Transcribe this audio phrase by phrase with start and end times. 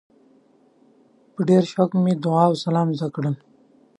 [1.33, 3.35] په ډېر شوق مې دعا او سلام زده کړل.